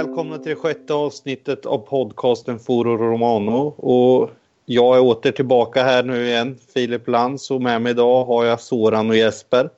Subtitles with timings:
[0.00, 3.74] Välkomna till det sjätte avsnittet av podcasten Foro Romano.
[3.76, 4.30] Och
[4.64, 8.60] jag är åter tillbaka här nu igen, Filip Lantz och med mig idag har jag
[8.60, 9.70] Soran och Jesper.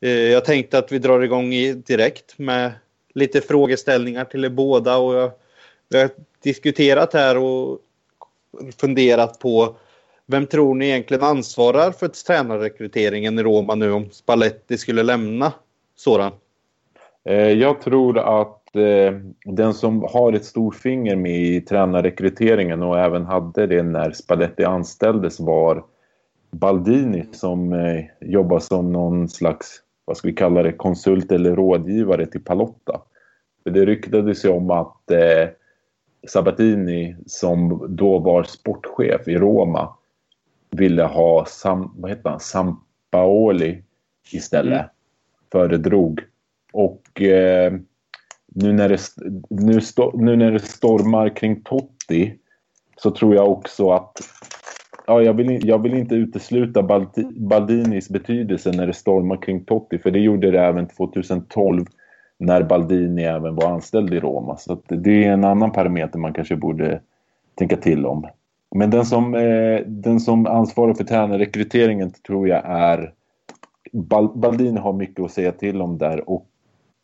[0.00, 1.50] Eh, jag tänkte att vi drar igång
[1.86, 2.72] direkt med
[3.14, 5.30] lite frågeställningar till er båda och jag,
[5.88, 6.10] vi har
[6.42, 7.78] diskuterat här och
[8.80, 9.76] funderat på
[10.26, 15.52] vem tror ni egentligen ansvarar för tränarrekryteringen i Roma nu om Spalletti skulle lämna
[15.96, 16.32] Soran?
[17.24, 18.55] Eh, jag tror att
[19.44, 24.64] den som har ett stort finger med i tränarrekryteringen och även hade det när Spalletti
[24.64, 25.84] anställdes var
[26.50, 32.26] Baldini som eh, jobbar som någon slags, vad ska vi kalla det, konsult eller rådgivare
[32.26, 33.00] till Palotta.
[33.62, 35.10] För det ryktades ju om att
[36.28, 39.94] Sabatini som då var sportchef i Roma
[40.70, 42.40] ville ha Sam, vad heter han?
[42.40, 43.82] Sampaoli
[44.32, 44.78] istället.
[44.78, 44.90] Mm.
[45.52, 46.20] Föredrog.
[46.72, 47.72] Och eh,
[48.56, 49.00] nu, när det,
[49.50, 52.34] nu, sto, nu när det stormar kring Totti
[52.96, 54.20] så tror jag också att
[55.06, 56.82] ja, jag, vill, jag vill inte utesluta
[57.36, 61.84] Baldinis betydelse när det stormar kring Totti för det gjorde det även 2012
[62.38, 64.56] när Baldini även var anställd i Roma.
[64.56, 67.00] Så det är en annan parameter man kanske borde
[67.54, 68.26] tänka till om.
[68.74, 73.12] Men den som, eh, den som ansvarar för tränarrekryteringen tror jag är
[74.34, 76.46] Baldini har mycket att säga till om där och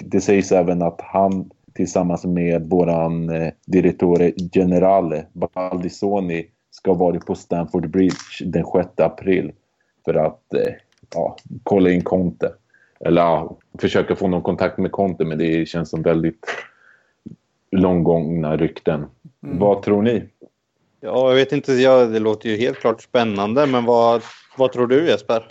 [0.04, 7.34] det sägs även att han tillsammans med våran eh, direttore generale Baldissoni ska vara på
[7.34, 9.52] Stamford Bridge den 6 april
[10.04, 10.72] för att eh,
[11.14, 12.52] ja, kolla in Conte.
[13.00, 16.46] Eller ja, försöka få någon kontakt med Conte men det känns som väldigt
[17.70, 19.04] långgångna rykten.
[19.42, 19.58] Mm.
[19.58, 20.24] Vad tror ni?
[21.00, 21.72] Ja, jag vet inte.
[21.72, 24.22] Ja, det låter ju helt klart spännande, men vad,
[24.56, 25.46] vad tror du Jesper?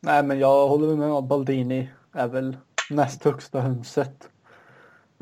[0.00, 2.56] Nej, men jag håller med om Baldini är väl
[2.90, 4.28] näst högsta hönset.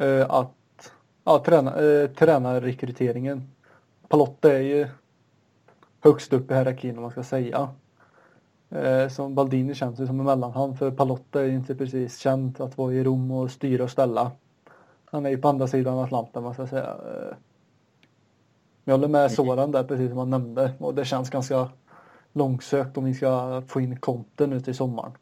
[0.02, 0.92] Uh, att
[1.24, 3.50] ja, träna, uh, tränarrekryteringen.
[4.08, 4.88] Palotta är ju
[6.00, 7.68] högst upp i hierarkin om man ska säga.
[8.74, 12.60] Uh, som Baldini känns ju som en mellanhand för Palotta är ju inte precis känd
[12.60, 14.30] att vara i Rom och styra och ställa.
[15.04, 16.94] Han är ju på andra sidan Atlanten man ska säga.
[16.94, 17.34] Uh,
[18.84, 21.68] jag håller med Soran där precis som han nämnde och det känns ganska
[22.32, 25.12] långsökt om vi ska få in konten nu till sommaren.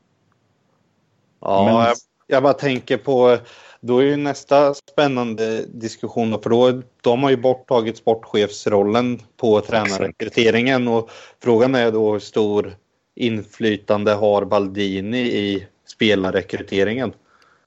[1.40, 1.94] Ja, Men
[2.30, 3.38] jag, bara tänker på
[3.80, 9.60] då är ju nästa spännande diskussion för då, de har man ju borttagit sportchefsrollen på
[9.60, 11.10] tränarrekryteringen och
[11.42, 12.76] frågan är då hur stor
[13.14, 17.12] inflytande har Baldini i spelarrekryteringen?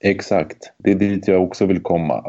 [0.00, 2.24] Exakt, det är dit jag också vill komma.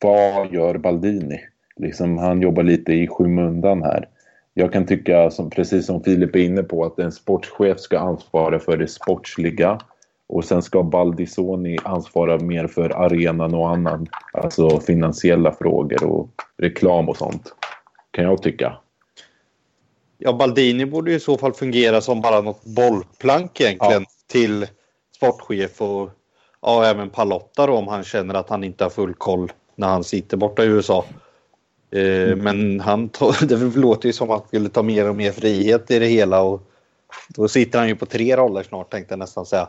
[0.00, 1.40] Vad gör Baldini?
[1.76, 4.08] liksom, han jobbar lite i skymundan här.
[4.54, 8.58] Jag kan tycka, som, precis som Filip är inne på, att en sportchef ska ansvara
[8.58, 9.78] för det sportsliga
[10.28, 16.28] och sen ska Baldissoni ansvara mer för arenan och annan, alltså finansiella frågor och
[16.58, 17.54] reklam och sånt.
[18.10, 18.76] Kan jag tycka.
[20.18, 24.10] Ja, Baldini borde i så fall fungera som bara något bollplank egentligen ja.
[24.26, 24.66] till
[25.16, 26.10] sportchef och
[26.62, 30.04] ja, även Palotta då om han känner att han inte har full koll när han
[30.04, 31.04] sitter borta i USA.
[31.90, 32.38] Eh, mm.
[32.38, 33.10] Men han
[33.48, 36.42] det låter ju som att han skulle ta mer och mer frihet i det hela
[36.42, 36.62] och
[37.28, 39.68] då sitter han ju på tre roller snart tänkte jag nästan säga.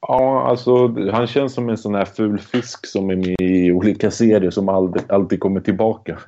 [0.00, 4.10] Ja, alltså han känns som en sån här ful fisk som är med i olika
[4.10, 6.18] serier som aldrig, alltid kommer tillbaka.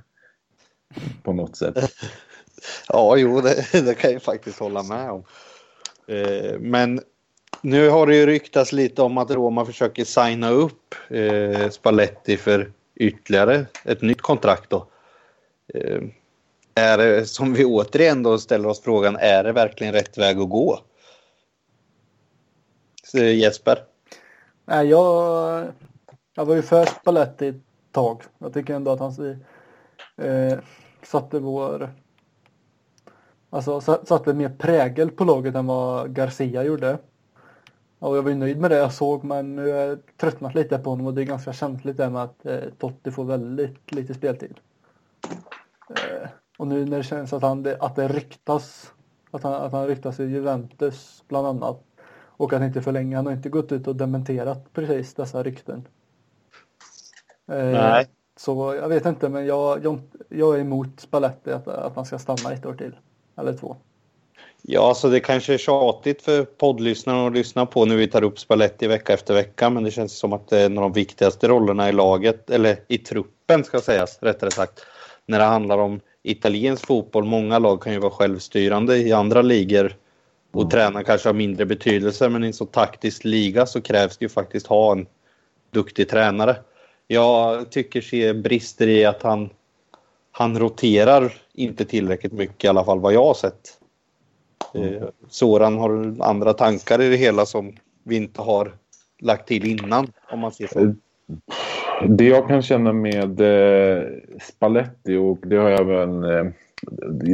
[1.23, 1.75] På något sätt.
[2.89, 5.25] ja, jo, det, det kan jag faktiskt hålla med om.
[6.07, 7.01] Eh, men
[7.61, 12.73] nu har det ju ryktats lite om att Roma försöker signa upp eh, Spalletti för
[12.95, 14.87] ytterligare ett nytt kontrakt då.
[15.75, 16.03] Eh,
[16.75, 20.49] är det, som vi återigen då ställer oss frågan, är det verkligen rätt väg att
[20.49, 20.79] gå?
[23.15, 23.79] Eh, Jesper?
[24.65, 25.73] Nej, jag,
[26.35, 28.23] jag var ju för Spalletti ett tag.
[28.39, 29.43] Jag tycker ändå att han
[30.17, 30.59] eh,
[31.03, 31.91] satte vår
[33.51, 36.99] Alltså satte mer prägel på laget än vad Garcia gjorde.
[37.99, 40.79] Och jag var ju nöjd med det jag såg men nu har jag tröttnat lite
[40.79, 44.15] på honom och det är ganska känsligt det med att eh, Totti får väldigt lite
[44.15, 44.55] speltid.
[45.91, 46.29] Eh,
[46.59, 48.93] och nu när det känns att, han, att det ryktas
[49.31, 51.92] att han, att han ryktas i Juventus bland annat
[52.37, 53.17] och att inte förlänga.
[53.17, 55.89] Han har inte gått ut och dementerat precis dessa rykten.
[57.53, 58.07] Eh, Nej.
[58.37, 62.19] Så jag vet inte men jag, jag, jag är emot Spalletti att, att han ska
[62.19, 62.97] stanna ett år till.
[63.37, 63.77] Eller två.
[64.63, 68.39] Ja, så det kanske är tjatigt för poddlyssnarna att lyssna på när vi tar upp
[68.39, 69.71] Spalletti vecka efter vecka.
[69.71, 72.77] Men det känns som att det är en av de viktigaste rollerna i laget, eller
[72.89, 74.81] i truppen ska sägas rättare sagt.
[75.27, 77.25] När det handlar om italiensk fotboll.
[77.25, 79.97] Många lag kan ju vara självstyrande i andra ligor
[80.53, 80.71] och mm.
[80.71, 82.29] träna kanske har mindre betydelse.
[82.29, 85.07] Men i en så taktisk liga så krävs det ju faktiskt ha en
[85.71, 86.57] duktig tränare.
[87.07, 89.51] jag tycker ser brister i att han,
[90.33, 93.79] han roterar inte tillräckligt mycket i alla fall vad jag har sett.
[94.75, 95.05] Mm.
[95.29, 98.73] Soran har andra tankar i det hela som vi inte har
[99.21, 100.95] lagt till innan om man ser så.
[102.09, 104.05] Det jag kan känna med eh,
[104.43, 106.53] Spalletti och det har jag även eh,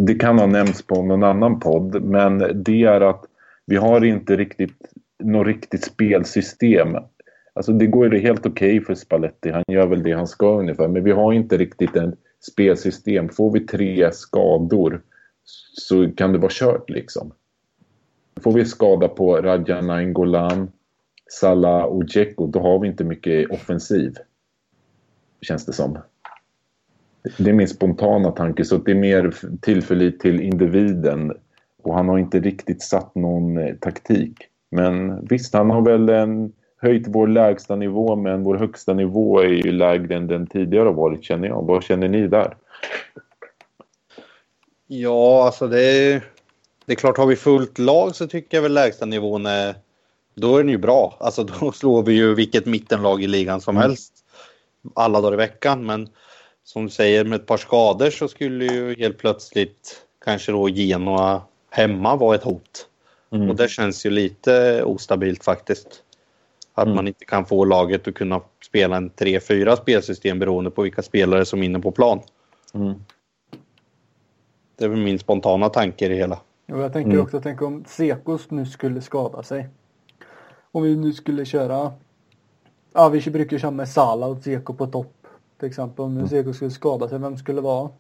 [0.07, 3.25] det kan ha nämnts på någon annan podd men det är att
[3.67, 6.97] vi har inte riktigt något riktigt spelsystem.
[7.53, 10.59] Alltså det går ju helt okej okay för Spalletti, han gör väl det han ska
[10.59, 12.15] ungefär men vi har inte riktigt ett
[12.53, 13.29] spelsystem.
[13.29, 15.03] Får vi tre skador
[15.73, 17.33] så kan det vara kört liksom.
[18.41, 20.71] Får vi skada på Radjana Nainggolan,
[21.31, 24.15] Salah och Dzeko då har vi inte mycket offensiv
[25.41, 25.99] känns det som.
[27.39, 31.33] Det är min spontana tanke, så det är mer tillförlit till individen.
[31.83, 34.37] Och han har inte riktigt satt någon eh, taktik.
[34.71, 39.49] Men visst, han har väl en, höjt vår lägsta nivå, men vår högsta nivå är
[39.49, 41.63] ju lägre än den tidigare har varit, känner jag.
[41.67, 42.57] Vad känner ni där?
[44.87, 46.25] Ja, alltså det är,
[46.85, 49.75] det är klart, har vi fullt lag så tycker jag väl lägsta nivån är...
[50.35, 51.17] Då är den ju bra.
[51.21, 53.83] Alltså då slår vi ju vilket mittenlag i ligan som mm.
[53.83, 54.13] helst
[54.95, 55.87] alla dagar i veckan.
[55.87, 56.09] Men
[56.69, 61.43] som du säger med ett par skador så skulle ju helt plötsligt kanske då Genoa
[61.71, 62.87] hemma vara ett hot.
[63.33, 63.51] Mm.
[63.51, 66.03] Och det känns ju lite ostabilt faktiskt.
[66.75, 66.97] Att mm.
[66.97, 71.45] man inte kan få laget att kunna spela en 3-4 spelsystem beroende på vilka spelare
[71.45, 72.21] som är inne på plan.
[72.75, 72.95] Mm.
[74.77, 76.41] Det är väl min spontana tanke i det hela.
[76.73, 77.23] Och jag tänker mm.
[77.23, 79.69] också, tänk om Sekos nu skulle skada sig.
[80.73, 81.93] Om vi nu skulle köra
[82.93, 85.18] Ja, vi brukar köra med Sala och Zeko på topp.
[85.59, 86.55] Till exempel om nu mm.
[86.55, 87.91] Skulle skada sig, vem skulle vara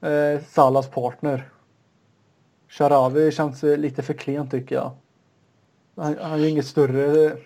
[0.00, 1.48] eh, Salas partner?
[2.68, 4.90] Sharawi känns lite för klen tycker jag.
[5.96, 7.36] Han, han är inget större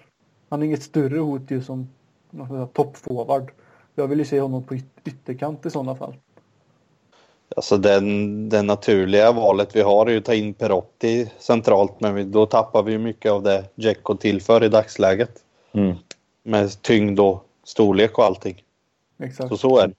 [0.48, 1.88] han är inget större hot ju som
[2.72, 3.50] toppforward.
[3.94, 6.14] Jag vill ju se honom på yt ytterkant i sådana fall.
[7.56, 12.14] Alltså den, den naturliga valet vi har är ju att ta in Perotti centralt men
[12.14, 15.44] vi, då tappar vi mycket av det Dzeko tillför i dagsläget.
[15.72, 15.96] Mm
[16.48, 18.62] med tyngd och storlek och allting.
[19.18, 19.48] Exakt.
[19.48, 19.94] Så så är det.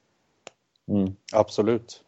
[0.94, 1.16] Mm.
[1.34, 2.04] Absolut.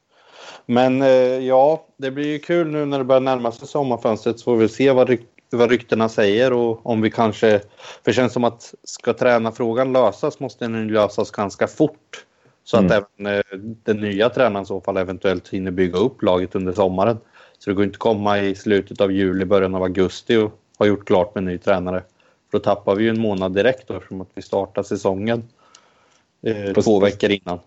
[0.65, 1.09] Men eh,
[1.47, 4.69] ja, det blir ju kul nu när det börjar närma sig sommarfönstret så får vi
[4.69, 7.59] se vad, ryk vad ryktena säger och om vi kanske...
[7.59, 12.25] För det känns som att ska tränarfrågan lösas måste den lösas ganska fort.
[12.63, 12.85] Så mm.
[12.85, 13.43] att även eh,
[13.83, 17.17] den nya tränaren i så fall eventuellt hinner bygga upp laget under sommaren.
[17.59, 21.07] Så det går inte komma i slutet av juli, början av augusti och ha gjort
[21.07, 22.03] klart med ny tränare.
[22.51, 25.49] Då tappar vi ju en månad direkt då, eftersom att vi startar säsongen
[26.41, 27.59] eh, två veckor innan.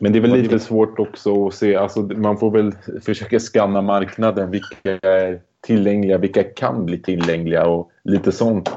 [0.00, 2.72] Men det är väl lite svårt också att se, alltså man får väl
[3.02, 8.70] försöka skanna marknaden, vilka är tillgängliga, vilka kan bli tillgängliga och lite sånt.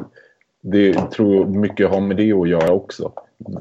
[0.61, 3.11] Det tror jag mycket har med det att göra också.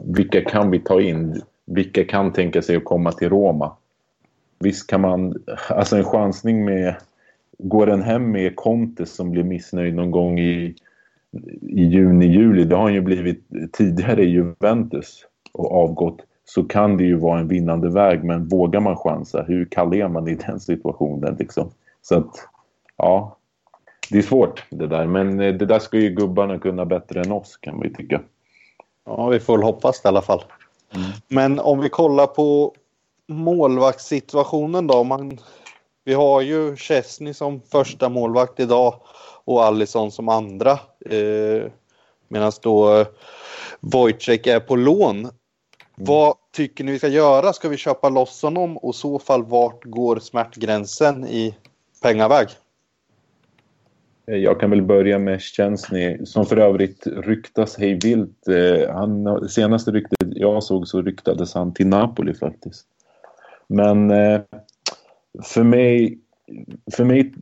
[0.04, 1.42] Vilka kan vi ta in?
[1.64, 3.76] Vilka kan tänka sig att komma till Roma?
[4.58, 6.94] Visst kan man, alltså en chansning med,
[7.58, 10.74] går den hem med Conte som blir missnöjd någon gång i
[11.60, 15.26] i juni, juli, det har han ju blivit tidigare i Juventus
[15.56, 18.24] och avgått, så kan det ju vara en vinnande väg.
[18.24, 19.42] Men vågar man chansa?
[19.42, 21.36] Hur kall är man i den situationen?
[21.38, 21.70] Liksom?
[22.02, 22.48] Så att,
[22.96, 23.36] ja,
[24.10, 25.06] det är svårt det där.
[25.06, 28.20] Men eh, det där ska ju gubbarna kunna bättre än oss kan vi tycka.
[29.04, 30.44] Ja, vi får väl hoppas det i alla fall.
[30.94, 31.06] Mm.
[31.28, 32.74] Men om vi kollar på
[33.28, 35.04] målvaktssituationen då.
[35.04, 35.38] Man,
[36.04, 38.94] vi har ju Chesney som första målvakt idag
[39.44, 40.72] och Allison som andra.
[41.10, 41.70] Eh,
[42.28, 43.06] Medan då eh,
[43.80, 45.28] Wojciech är på lån.
[45.98, 46.06] Mm.
[46.06, 47.52] Vad tycker ni vi ska göra?
[47.52, 51.54] Ska vi köpa loss honom och i så fall vart går smärtgränsen i
[52.02, 52.48] pengaväg?
[54.26, 58.48] Eh, jag kan väl börja med Szczęsny som för övrigt ryktas hej vilt.
[58.48, 62.86] Eh, han, senaste ryktet jag såg så ryktades han till Napoli faktiskt.
[63.68, 64.40] Men eh,
[65.44, 66.18] för mig
[66.92, 67.34] för mig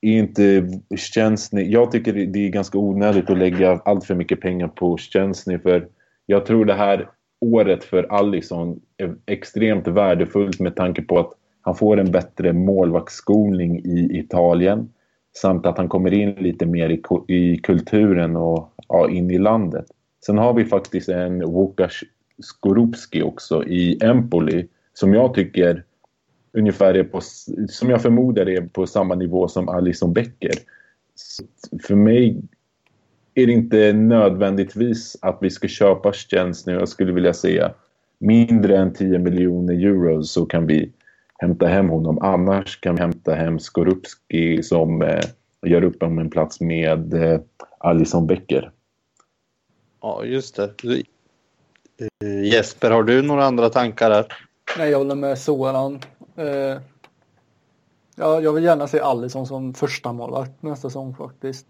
[0.00, 1.62] är inte Szczęsny...
[1.62, 5.88] Jag tycker det är ganska onödigt att lägga allt för mycket pengar på Szczęsny för
[6.26, 7.08] jag tror det här
[7.40, 11.32] året för Allison är extremt värdefullt med tanke på att
[11.62, 14.88] han får en bättre målvaktsskolning i Italien
[15.36, 17.02] samt att han kommer in lite mer i,
[17.34, 19.86] i kulturen och ja, in i landet.
[20.26, 22.04] Sen har vi faktiskt en Łukasz
[22.38, 25.84] Skorupski också i Empoli som jag tycker
[26.52, 27.20] ungefär är på,
[27.68, 30.54] som jag förmodar är på samma nivå som Alison Becker.
[31.14, 31.44] Så
[31.82, 32.42] för mig
[33.42, 36.72] är det inte nödvändigtvis att vi ska köpa tjänst nu.
[36.72, 37.74] Jag skulle vilja säga
[38.18, 40.92] mindre än 10 miljoner euro så kan vi
[41.38, 42.18] hämta hem honom.
[42.18, 45.20] Annars kan vi hämta hem Skorupski som eh,
[45.66, 47.40] gör upp om en plats med eh,
[47.78, 48.70] Alison Becker.
[50.02, 50.74] Ja, just det.
[52.24, 54.26] Eh, Jesper, har du några andra tankar där?
[54.78, 56.00] Nej, jag håller med Soran.
[56.36, 56.80] Eh,
[58.16, 61.66] ja, jag vill gärna se Alisson som första målvakt nästa säsong faktiskt.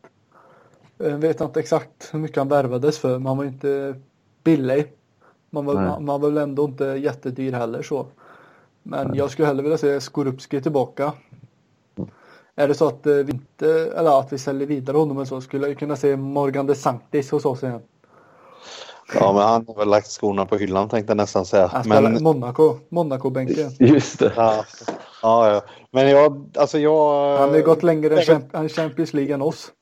[1.03, 3.95] Jag vet inte exakt hur mycket han värvades för, men han var inte
[4.45, 4.93] billig.
[5.51, 8.07] Man var, man, man var väl ändå inte jättedyr heller så.
[8.83, 9.19] Men Nej.
[9.19, 11.13] jag skulle hellre vilja se Skorupski tillbaka.
[12.57, 15.41] Är det så att eh, vi inte, eller att vi säljer vidare honom och så,
[15.41, 17.81] skulle jag kunna se Morgan de Sanctis hos oss igen.
[19.15, 21.67] Ja, men han har väl lagt skorna på hyllan tänkte jag nästan säga.
[21.67, 22.23] Han spelar men...
[22.23, 23.71] Monaco, Monaco-bänken.
[23.79, 24.33] Just det.
[24.37, 24.65] Ja.
[25.23, 25.63] ja, ja.
[25.91, 27.39] Men jag, alltså jag...
[27.39, 29.73] Han har gått längre än Champions League än oss.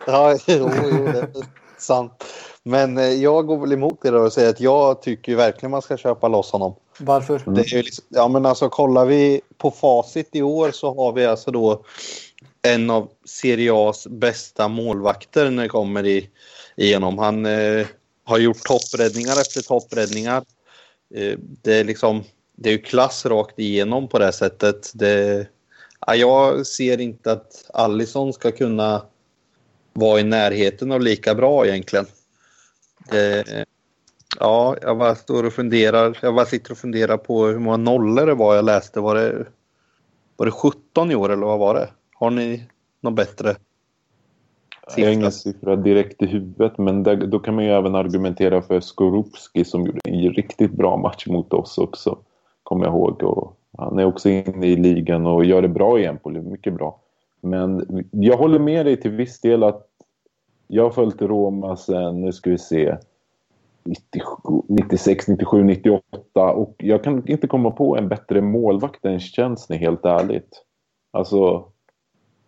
[0.06, 1.28] Ja, jo, jo det är
[1.78, 2.24] sant.
[2.62, 5.96] Men eh, jag går väl emot det och säger att jag tycker verkligen man ska
[5.96, 6.74] köpa loss honom.
[6.98, 7.42] Varför?
[7.46, 11.26] Det är liksom, ja, men alltså kollar vi på facit i år så har vi
[11.26, 11.84] alltså då
[12.62, 16.30] en av Serie A's bästa målvakter när det kommer i,
[16.76, 17.18] igenom.
[17.18, 17.86] Han eh,
[18.24, 20.44] har gjort toppräddningar efter toppräddningar.
[21.14, 22.24] Eh, det är liksom,
[22.56, 24.90] det är ju klass rakt igenom på det sättet.
[24.94, 25.46] Det,
[26.06, 29.02] ja, jag ser inte att Allison ska kunna
[29.98, 32.06] vara i närheten av lika bra egentligen.
[33.10, 33.44] Det,
[34.40, 36.18] ja, jag bara står och funderar.
[36.22, 39.00] Jag bara sitter och funderar på hur många nollor det var jag läste.
[39.00, 39.46] Var det,
[40.36, 41.88] var det 17 i år eller vad var det?
[42.14, 42.62] Har ni
[43.00, 43.56] något bättre?
[44.96, 48.62] Jag har ingen siffra direkt i huvudet men där, då kan man ju även argumentera
[48.62, 52.18] för Skorupski som gjorde en riktigt bra match mot oss också.
[52.62, 53.22] Kommer jag ihåg.
[53.22, 57.00] Och han är också inne i ligan och gör det bra i Empoli, mycket bra.
[57.40, 59.87] Men jag håller med dig till viss del att
[60.68, 62.96] jag har följt Roma sen, nu ska vi se,
[64.68, 70.04] 96, 97, 98 och jag kan inte komma på en bättre målvakt än Szczęsny helt
[70.04, 70.62] ärligt.
[71.10, 71.64] Alltså,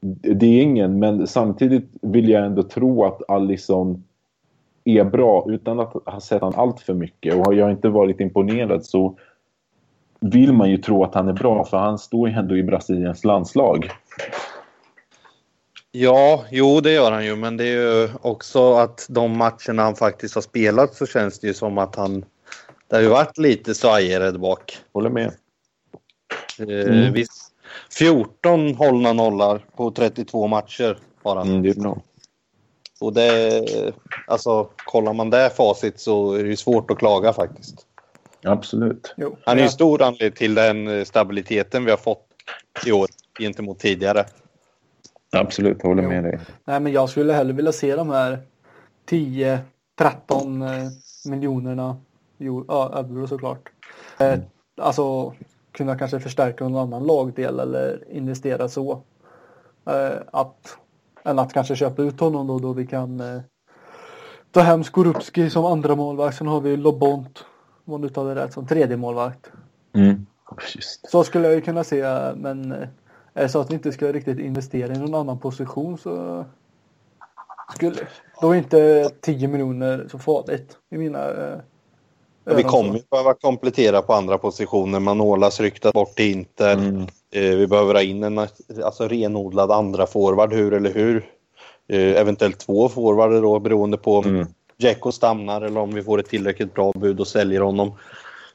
[0.01, 4.05] det är ingen, men samtidigt vill jag ändå tro att Allison
[4.85, 8.21] är bra utan att ha sett han allt för mycket och har jag inte varit
[8.21, 9.19] imponerad så
[10.21, 13.25] vill man ju tro att han är bra för han står ju ändå i Brasiliens
[13.25, 13.91] landslag.
[15.93, 19.97] Ja, jo det gör han ju, men det är ju också att de matcherna han
[19.97, 22.25] faktiskt har spelat så känns det ju som att han...
[22.89, 24.79] Det har ju varit lite svajigare där bak.
[24.93, 25.33] Håller med.
[26.59, 27.13] Eh, mm.
[27.13, 27.53] Visst,
[27.99, 31.49] 14 hållna nollar på 32 matcher har han.
[31.49, 32.03] Mm, det är bra.
[33.01, 33.65] Och det,
[34.27, 37.87] alltså kollar man det facit så är det ju svårt att klaga faktiskt.
[38.45, 39.15] Absolut.
[39.17, 42.27] Jo, han är ju stor anledning till den stabiliteten vi har fått
[42.87, 44.25] i år gentemot tidigare.
[45.37, 46.41] Absolut, jag håller med dig.
[46.65, 48.39] Nej, men jag skulle hellre vilja se de här
[49.09, 49.61] 10-13
[49.99, 50.91] eh,
[51.31, 51.97] miljonerna
[52.41, 53.69] euro såklart.
[54.21, 54.41] Eh, mm.
[54.81, 55.35] Alltså
[55.73, 59.03] kunna kanske förstärka någon annan lagdel eller investera så.
[59.87, 60.79] Eh, att,
[61.25, 63.23] än att kanske köpa ut honom då, då vi kan
[64.51, 66.37] ta hem Skorupski som andra målvakt.
[66.37, 67.45] Sen har vi Lobont,
[67.85, 69.53] om man uttalar det rätt, som tredje målvakt.
[69.93, 70.27] Mm.
[71.11, 72.05] Så skulle jag ju kunna se,
[72.37, 72.75] men
[73.35, 76.45] är det så att vi inte ska riktigt investera i någon annan position så
[77.75, 77.97] skulle
[78.41, 81.59] då är inte 10 miljoner så farligt i mina eh,
[82.45, 85.01] Vi kommer ju behöva komplettera på andra positioner.
[85.01, 86.73] Manolas ryktat bort till Inter.
[86.73, 87.03] Mm.
[87.31, 91.31] Eh, vi behöver ha in en alltså, renodlad andra forward, hur eller hur.
[91.89, 94.47] Eh, eventuellt två forwarder då beroende på om mm.
[94.77, 97.93] Dzeko stannar eller om vi får ett tillräckligt bra bud och säljer honom.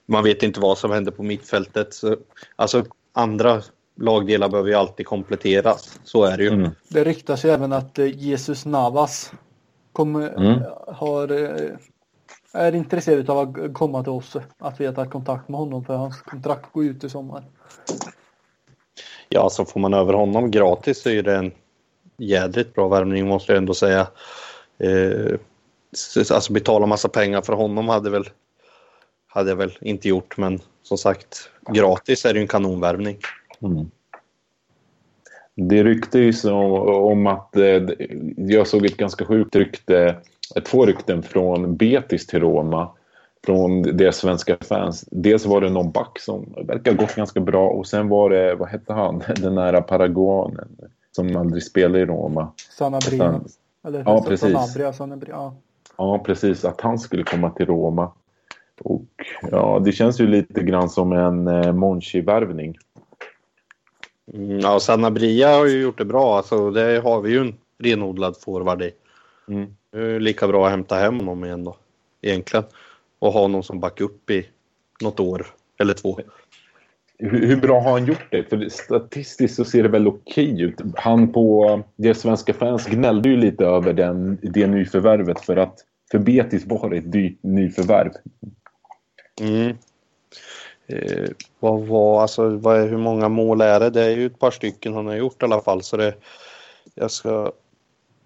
[0.06, 1.94] Man vet inte vad som händer på mittfältet.
[1.94, 2.16] Så,
[2.56, 3.62] alltså andra
[3.96, 6.00] lagdelar behöver ju alltid kompletteras.
[6.04, 6.50] Så är det ju.
[6.50, 6.72] Mm.
[6.90, 9.32] Det ryktas ju även att eh, Jesus Navas
[9.92, 10.64] kommer, mm.
[10.88, 11.72] har, eh,
[12.54, 14.36] är intresserad av att komma till oss.
[14.58, 17.44] Att vi har tagit kontakt med honom för hans kontrakt går ut i sommar.
[19.30, 21.52] Ja, så får man över honom gratis så är det en
[22.18, 24.08] jädrigt bra värvning måste jag ändå säga.
[24.78, 25.40] Eh,
[26.32, 28.30] alltså betala massa pengar för honom hade väl
[29.28, 33.18] hade jag väl inte gjort men som sagt gratis är det ju en kanonvärvning.
[33.66, 33.92] Mm.
[35.56, 37.84] Det ryktes om att eh,
[38.38, 40.16] jag såg ett ganska sjukt rykte,
[40.66, 42.92] två rykten från Betis till Roma
[43.46, 45.06] från deras svenska fans.
[45.12, 48.70] Dels var det någon back som verkar gått ganska bra och sen var det, vad
[48.70, 50.68] hette han, den nära paraguanen
[51.12, 52.52] som aldrig spelade i Roma.
[52.78, 53.42] Sanabria.
[53.88, 54.54] Eller ja, precis.
[54.54, 55.56] Sanabria, Sanabria, ja.
[55.98, 56.66] ja, precis.
[56.66, 58.12] Att han skulle komma till Roma.
[58.82, 59.06] Och
[59.52, 62.78] ja, det känns ju lite grann som en eh, Monchi-värvning.
[64.34, 66.38] Mm, ja, Sanabria har ju gjort det bra.
[66.38, 68.92] Alltså, det har vi ju en renodlad forward i.
[69.48, 69.76] Mm.
[69.92, 71.78] Det är lika bra att hämta hem honom igen då,
[72.22, 72.66] egentligen.
[73.20, 74.48] Och ha någon som backar upp i
[75.02, 75.46] något år
[75.80, 76.20] eller två.
[77.18, 78.50] Hur, hur, bra har han gjort det?
[78.50, 80.82] För statistiskt så ser det väl okej ut.
[80.96, 85.80] Han på det svenska fans gnällde ju lite över den, det nyförvärvet för att
[86.12, 88.12] för Betis var det ett dyrt nyförvärv.
[89.42, 89.78] Mm.
[90.88, 93.90] Eh, vad var, alltså, vad är, hur många mål är det?
[93.90, 95.82] Det är ju ett par stycken han har gjort i alla fall.
[95.84, 96.14] Så det,
[96.96, 97.52] jag ska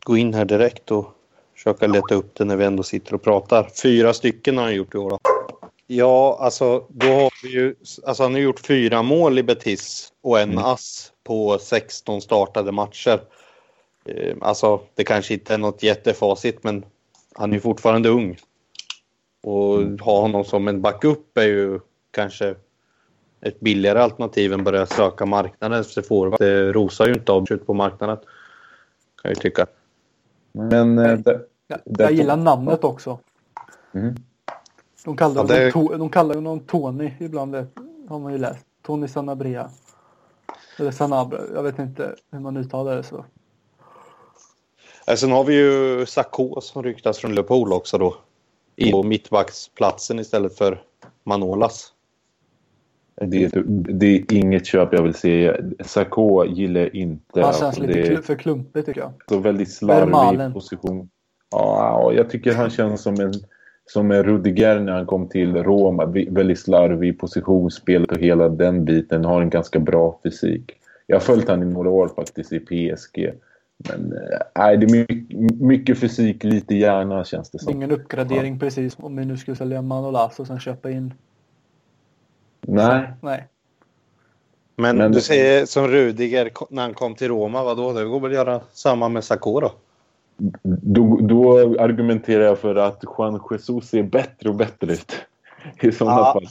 [0.03, 1.05] gå in här direkt och
[1.55, 3.69] försöka leta upp det när vi ändå sitter och pratar.
[3.83, 5.09] Fyra stycken har han gjort i år.
[5.09, 5.19] Då.
[5.87, 7.75] Ja, alltså då har vi ju...
[8.05, 10.63] Alltså han har gjort fyra mål i Betis och en Mm.
[10.63, 13.21] ass på 16 startade matcher.
[14.05, 16.85] Eh, Alltså det kanske inte är något jättefacit men
[17.35, 18.37] han är fortfarande ung.
[19.43, 21.79] Och ha honom som en backup är ju
[22.11, 22.55] kanske
[23.41, 26.39] ett billigare alternativ än börja söka marknaden efter forward.
[26.39, 28.17] Det rosar ju inte av ut på marknaden.
[28.17, 28.25] Kan
[29.23, 29.65] jag ju tycka.
[30.51, 33.19] Men eh, det, Jag, jag gillar namnet också.
[33.93, 34.15] Mm.
[35.05, 37.67] De kallar, Ja, honom det- to, de kallar honom Tony ibland, det
[38.07, 38.65] har man ju läst.
[38.85, 39.69] Tony Sanabria.
[40.79, 43.25] Eller Sanabria, jag vet inte hur man uttalar det så.
[45.17, 48.15] Sen har vi ju Sakho som ryktas från Liverpool också då.
[48.75, 50.83] I på mittbacksplatsen istället för
[51.23, 51.93] Manolas.
[53.21, 55.53] Det, är- det är inget köp jag vill se.
[55.85, 57.41] Sakå gillar inte.
[57.41, 59.11] Han känns lite är för klumpig tycker jag.
[59.29, 61.09] så väldigt slarvig position.
[61.51, 63.33] Ja, och jag tycker han känns som en,
[63.85, 66.05] som en Rudiger när han kom till Roma.
[66.29, 69.25] Väldigt slarvig positionsspelet och hela den biten.
[69.25, 70.71] Har en ganska bra fysik.
[71.07, 73.31] Jag har följt han i några år faktiskt i PSG.
[73.89, 77.73] Men eh, nej, det är mycket, mycket fysik, lite hjärna känns det som.
[77.73, 81.13] Ingen uppgradering precis om vi nu skulle sälja Manolas och sen köpa in.
[82.61, 83.47] Nej, Nej.
[84.75, 87.93] Men, Men- du säger som Rudiger när han kom till Roma, vadå?
[87.93, 89.71] Det går väl att göra samma med Sakho då?
[90.63, 95.15] då, då argumenterar jag för att Juan Jesus ser bättre och bättre ut.
[95.81, 96.33] I sådana Ja.
[96.33, 96.45] fall.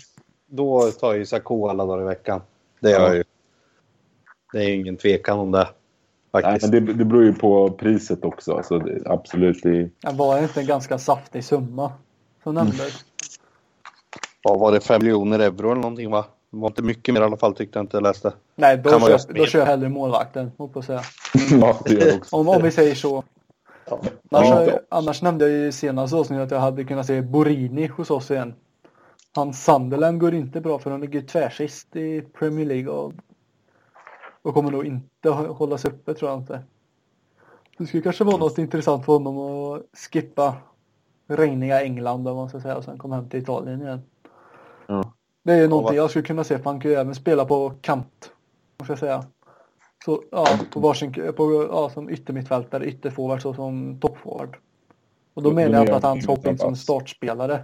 [0.47, 2.41] Då tar ju Sakho alla dagar i veckan.
[2.81, 3.15] Det gör Ja.
[3.15, 3.25] ju.
[4.53, 5.69] Det är ingen tvekan om det.
[6.33, 6.73] Nej, Faktiskt.
[6.73, 8.53] men det, det beror ju på priset också.
[8.53, 9.63] Alltså, det, absolut.
[9.63, 11.93] Det, Det var inte en ganska saftig summa
[12.43, 13.05] som nämndes.
[14.43, 14.81] Vad var det?
[14.81, 16.25] 5 miljoner euro eller någonting va?
[16.51, 18.33] Det var inte mycket mer i alla fall tyckte jag inte jag läste.
[18.57, 21.03] Nej, då, Kan kör, då kör jag hellre målvakten, hoppas jag.
[21.51, 22.37] ja, det gör jag också.
[22.37, 23.25] Om, om vi säger så.
[23.91, 24.01] Ja.
[24.31, 24.55] Annars, Ja.
[24.55, 28.31] har- annars nämnde jag i senaste avsnittet att jag hade kunnat se Borini hos oss
[28.31, 28.55] igen.
[29.35, 33.13] Hans Sunderland går inte bra för de ligger tvärsist i Premier League och,
[34.43, 36.61] och kommer nog inte hå- hållas uppe tror jag inte.
[37.79, 40.55] Det skulle kanske vara något intressant för honom att skippa
[41.29, 44.03] regniga England om man ska säga och sen komma hem till Italien igen.
[45.43, 48.33] Det är någonting jag skulle kunna se för han kan ju även spela på kant.
[48.79, 49.25] Måste jag säga.
[50.05, 54.57] Så ja, på varsin, på, ja, som yttermittfältare, ytterforward så som toppforward.
[55.35, 57.63] Och då menar jag att jag han ska hoppa in som startspelare.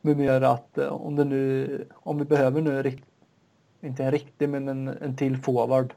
[0.00, 2.98] Mer att eh, om det nu, om vi behöver nu
[3.80, 5.94] inte en riktig men en, en till forward.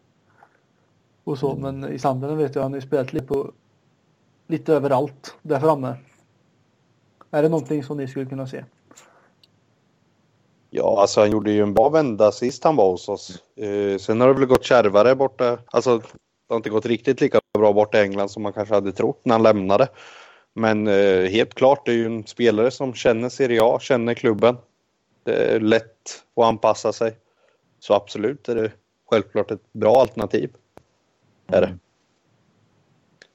[1.24, 3.52] Och så, men i Sandenen vet jag han har ju spelat lite på
[4.48, 5.96] lite överallt där framme.
[7.32, 8.64] Är det någonting som ni skulle kunna se?
[10.78, 13.42] Ja, alltså han gjorde ju en bra vända sist han var hos oss.
[13.56, 15.60] Eh, sen har det väl gått kärvare borta.
[15.66, 16.06] Alltså det
[16.50, 19.34] har inte gått riktigt lika bra borta i England som man kanske hade trott när
[19.34, 19.88] han lämnade.
[20.54, 24.58] Men eh, helt klart, det är ju en spelare som känner Serie A, känner klubben.
[25.24, 27.18] Det är lätt att anpassa sig.
[27.80, 28.72] Så absolut är det
[29.10, 30.50] självklart ett bra alternativ.
[31.48, 31.78] Är det.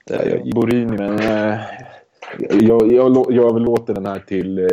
[0.06, 1.20] det Ja, är, Borini, men...
[2.38, 4.58] Jag, jag, jag överlåter den här till...
[4.58, 4.68] Eh,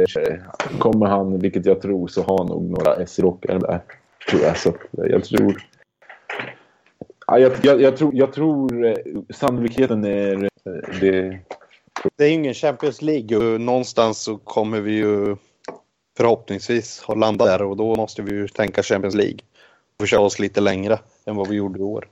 [0.79, 3.81] kommer han, vilket jag tror, så har han nog några S-rockar där.
[4.29, 4.57] Tror jag.
[4.57, 4.75] Så eh,
[5.09, 5.63] jag tror...
[7.27, 8.95] Ja, jag, jag, jag tror, jag tror eh,
[9.29, 10.43] sannolikheten är...
[10.43, 11.39] Eh, det,
[12.15, 13.37] det är ingen Champions League.
[13.37, 15.35] och Någonstans så kommer vi ju
[16.17, 19.39] förhoppningsvis ha landat där och då måste vi ju tänka Champions League.
[19.97, 22.07] Och försöka oss lite längre än vad vi gjorde i år.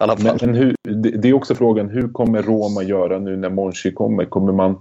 [0.00, 0.38] Alla fall.
[0.40, 3.92] men, men hur, det, det är också frågan, hur kommer Roma göra nu när Monchi
[3.92, 4.24] kommer?
[4.24, 4.80] Kommer man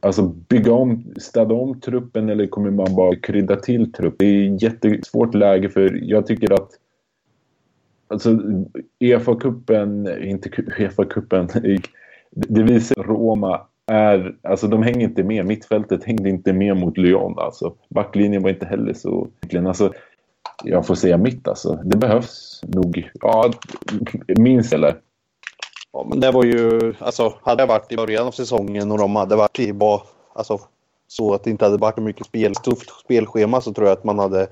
[0.00, 4.16] alltså, bygga om, städa om truppen eller kommer man bara krydda till truppen?
[4.18, 6.70] Det är ett jättesvårt läge för jag tycker att
[8.08, 8.38] Alltså
[9.00, 11.48] Uefa-cupen, inte ku- Uefa-cupen,
[12.30, 15.46] det visar att Roma är, alltså de hänger inte med.
[15.46, 17.74] Mittfältet hängde inte med mot Lyon alltså.
[17.88, 19.28] Backlinjen var inte heller så,
[19.66, 19.92] alltså
[20.64, 21.80] jag får säga mitt alltså.
[21.84, 23.52] Det behövs nog, ja,
[24.26, 25.00] minst eller.
[25.92, 29.16] Ja, men det var ju, alltså hade jag varit i början av säsongen och de
[29.16, 30.00] hade varit i bara,
[30.34, 30.60] alltså
[31.08, 34.18] så att det inte hade varit mycket spel, tufft spelschema så tror jag att man
[34.18, 34.48] hade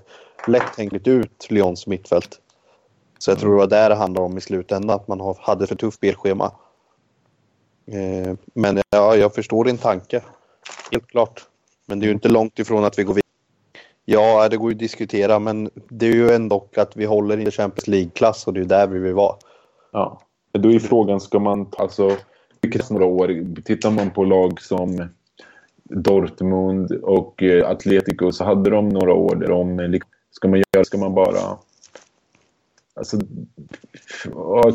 [0.46, 2.40] lätt hängt ut Lyons mittfält.
[3.18, 5.74] Så jag tror det var där det handlade om i slutändan, att man hade för
[5.74, 6.52] tufft spelschema.
[7.86, 10.22] Eh, men ja, jag förstår din tanke.
[10.92, 11.44] Helt klart.
[11.86, 13.19] Men det är ju inte långt ifrån att vi går vidare.
[14.04, 17.50] Ja, det går ju att diskutera, men det är ju ändå att vi håller i
[17.50, 19.36] Champions League-klass och det är där vi vill vara.
[19.92, 20.20] Ja.
[20.52, 22.16] Då är frågan, ska man, alltså,
[22.60, 23.54] det krävs några år.
[23.64, 25.08] Tittar man på lag som
[25.84, 29.80] Dortmund och eh, Atletico så hade de några år där de...
[29.80, 31.58] eh, liksom, Ska man göra, ska man bara...
[32.94, 33.18] Alltså,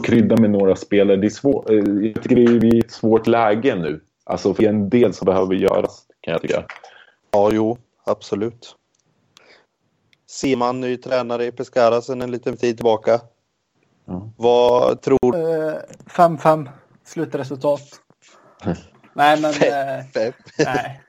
[0.04, 1.18] krydda med några spelare.
[1.18, 1.70] Det är svårt.
[1.70, 4.02] eh, Jag tycker det är i ett svårt läge nu.
[4.24, 6.66] Alltså, för en del som behöver göras, kan jag tycka.
[7.32, 8.76] Ja, jo, absolut.
[10.36, 13.22] Simon, ny tränare i Pescara sedan en liten tid tillbaka.
[14.06, 14.30] Ja.
[14.38, 16.70] Vad tror Eh, 5-5
[17.04, 17.82] slutresultat.
[19.14, 19.52] Nej men...
[19.52, 20.34] Eh, du?
[20.66, 21.02] nej.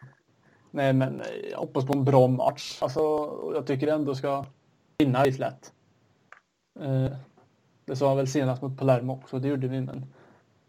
[0.70, 2.78] nej men jag hoppas på en bra match.
[2.82, 3.00] Alltså,
[3.54, 4.44] jag tycker ändå ska
[4.98, 5.72] vinna i lätt.
[6.80, 7.16] Eh,
[7.84, 10.06] det sa jag väl senast mot Palermo också, det gjorde vi men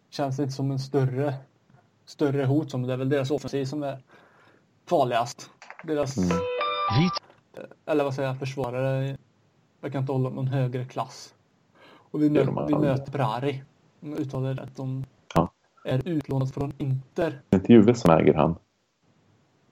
[0.09, 1.33] känns inte som en större
[2.05, 4.03] större hot som det är väl deras offensiv som är
[4.89, 5.49] farligast.
[5.83, 6.29] Deras, Mm.
[7.85, 9.17] Eller vad säger jag, försvarare
[9.81, 11.35] verkar inte hålla någon högre klass.
[12.11, 13.63] Och vi, Det är mö- de vi möter Brari.
[13.99, 14.75] Om jag uttalar det rätt.
[14.75, 15.51] De Ja.
[15.85, 17.41] är utlånat från Inter.
[17.49, 18.55] Det är inte Juve som äger han.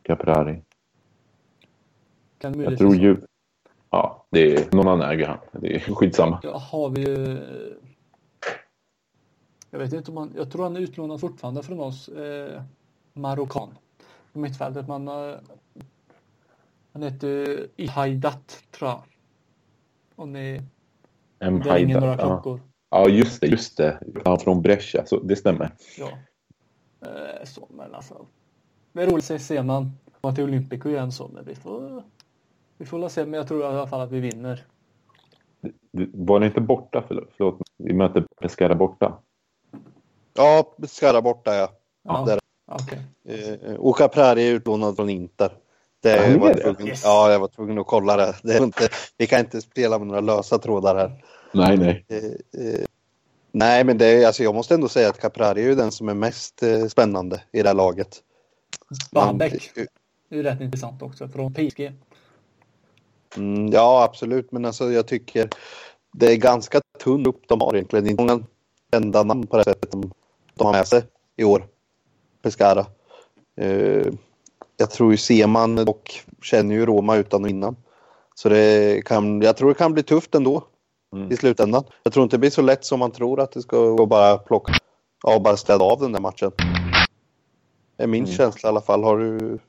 [0.01, 0.61] Caprari.
[2.37, 2.95] Kan Jag tror?
[2.95, 3.21] Juve...
[3.89, 5.37] Ja, det är någon annan äger han.
[5.51, 6.39] Det är skitsamma.
[6.43, 7.41] Ja, har vi ju...
[9.69, 10.33] Jag vet inte om han...
[10.35, 12.07] Jag tror han är utlånad fortfarande från oss.
[12.09, 12.61] Eh,
[13.13, 13.69] Marockan.
[14.33, 14.87] På mittfältet.
[14.87, 15.35] Man, eh,
[16.95, 19.03] han heter Ihaidat, tror jag.
[20.15, 20.61] Om ni...
[21.39, 21.61] M.
[21.63, 22.29] Det ringer några Haidar.
[22.29, 22.41] Ja.
[22.41, 22.61] klockor.
[22.89, 23.47] ja, just det.
[23.47, 23.99] Just det.
[24.25, 25.71] Han från Brescia, så det stämmer.
[25.97, 26.09] Ja.
[27.01, 28.25] Eh, så, men alltså.
[28.93, 32.03] Det är roligt att se man komma till Olympico igen så, men vi får...
[32.77, 34.65] Vi får väl se, men jag tror i alla fall att vi vinner.
[36.13, 37.03] Var det inte borta?
[37.07, 37.29] Förlåt.
[37.37, 37.61] förlåt.
[37.77, 39.19] Vi mötte Pescara borta.
[40.33, 41.69] Ja, Pescara borta ja.
[42.03, 42.39] Ja, där.
[42.65, 43.01] okej.
[43.23, 45.64] Eh, och Caprari är utlånad från Inter.
[46.05, 47.01] Det Ja, han var tvungen, Yes.
[47.03, 48.35] Ja, jag var tvungen att kolla det.
[48.43, 51.23] det inte, vi kan inte spela med några lösa trådar här.
[51.51, 52.05] Nej, nej.
[52.07, 52.85] Eh, eh,
[53.51, 56.13] nej, men det alltså, jag måste ändå säga att Caprari är ju den som är
[56.13, 58.21] mest eh, spännande i det här laget.
[59.11, 59.71] Babek.
[59.75, 59.81] Det
[60.35, 61.93] är ju rätt intressant också, från PSG.
[63.37, 64.51] Mm, ja, absolut.
[64.51, 65.49] Men alltså, jag tycker
[66.13, 68.07] det är ganska tunn upp de har egentligen.
[68.07, 68.43] Inte många
[68.93, 70.11] kända namn på det sättet de,
[70.53, 71.03] de har med sig
[71.35, 71.67] i år.
[72.41, 72.85] Pescara.
[74.77, 76.11] Jag tror ju Seman och
[76.41, 77.75] känner ju Roma utan och innan.
[78.35, 80.63] Så det kan, jag tror det kan bli tufft ändå
[81.13, 81.31] Mm.
[81.31, 81.83] i slutändan.
[82.03, 84.37] Jag tror inte det blir så lätt som man tror att det ska gå bara
[84.37, 84.73] plocka
[85.23, 86.51] ja, bara städa av den där matchen.
[87.97, 88.35] Det är min Mm.
[88.35, 89.03] känsla i alla fall.
[89.03, 89.59] Har du?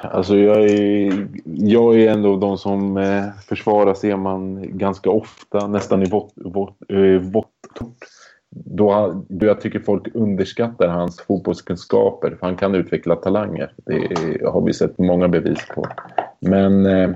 [0.00, 6.02] Alltså jag är, jag är ändå de som eh, försvarar ser man ganska ofta, nästan
[6.02, 7.50] i vått, vått, eh, vått
[8.50, 12.30] då, han- då jag tycker folk underskattar hans fotbollskunskaper.
[12.30, 13.72] För han kan utveckla talanger.
[13.84, 15.86] Det har vi sett många bevis på.
[16.40, 17.10] Men eh,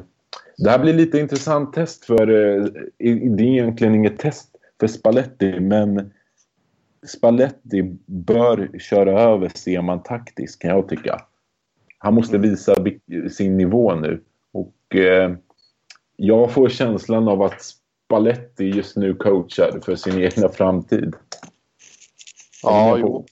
[0.59, 2.21] det här blir lite intressant test för...
[2.31, 2.64] Eh,
[2.99, 4.49] det är egentligen inget test
[4.81, 6.12] för Spalletti, men
[7.07, 11.21] Spalletti bör köra över Seman taktiskt kan jag tycka.
[11.99, 14.21] Han måste visa vil- sin nivå nu.
[14.53, 15.33] Och eh,
[16.16, 17.62] jag får känslan av att
[18.12, 21.14] Spalletti just nu coachar för sin egna framtid.
[22.62, 23.27] Ja, jo.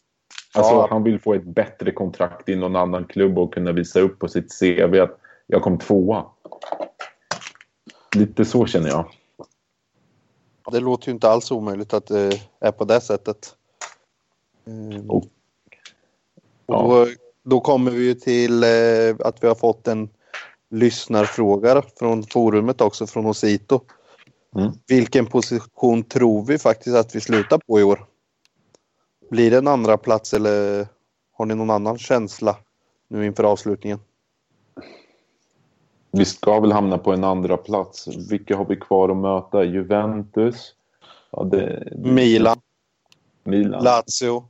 [0.55, 0.87] Alltså, Ja.
[0.91, 4.29] Han vill få ett bättre kontrakt i någon annan klubb och kunna visa upp på
[4.29, 6.25] sitt CV att jag kom tvåa.
[8.17, 9.05] Lite så känner jag.
[10.73, 13.55] Det låter ju inte alls omöjligt att det är på det sättet.
[14.67, 15.11] Mm.
[15.11, 15.25] Och-
[16.67, 17.07] Och då,
[17.43, 20.09] då kommer vi ju till eh, att vi har fått en
[20.71, 23.81] lyssnarfråga från forumet också, från Osito.
[24.57, 24.73] Mm.
[24.89, 28.07] Vilken position tror vi faktiskt att vi slutar på i år?
[29.31, 30.87] Blir det en andra plats eller
[31.33, 32.57] har ni någon annan känsla
[33.09, 33.99] nu inför avslutningen?
[36.13, 38.09] Vi ska väl hamna på en andra plats.
[38.31, 39.65] Vilka har vi kvar att möta?
[39.65, 40.75] Juventus?
[41.31, 42.61] Ja, det, Milan,
[43.45, 43.85] Milan.
[43.85, 44.45] Lazio.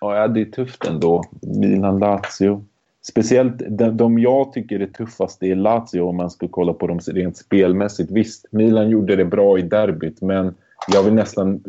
[0.00, 1.24] Ja, det är tufft ändå.
[1.42, 2.64] Milan, Lazio.
[3.10, 6.98] Speciellt de, de jag tycker är tuffast är Lazio om man ska kolla på dem
[6.98, 8.10] rent spelmässigt.
[8.10, 10.54] Visst, Milan gjorde det bra i derbyt, men
[10.88, 11.64] jag vill nästan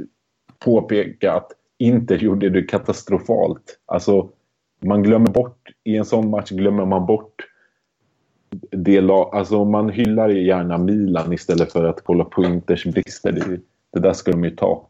[0.59, 3.79] påpeka att Inter gjorde det katastrofalt.
[3.85, 4.29] Alltså,
[4.79, 7.45] man glömmer bort, i en sån match glömmer man bort
[8.71, 13.31] det lag, alltså man hyllar ju gärna Milan istället för att kolla på Inters brister.
[13.31, 13.59] Det,
[13.93, 14.88] det där ska de ju ta.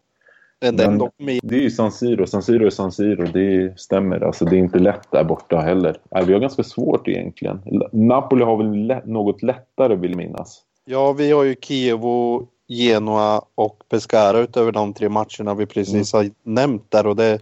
[0.61, 1.39] Men Men- ändå Milan.
[1.43, 2.27] Det är ju San Siro.
[2.27, 3.25] San Siro är San Siro.
[3.33, 4.21] Det stämmer.
[4.21, 5.97] Alltså, det är inte lätt där borta heller.
[6.11, 7.61] Nej, vi har ganska svårt egentligen.
[7.91, 10.61] Napoli har väl lä- något lättare vill minnas.
[10.85, 16.29] Ja, vi har ju Kievo, Genoa och Pescara utöver de tre matcherna vi precis har
[16.43, 17.07] nämnt där.
[17.07, 17.39] Och det,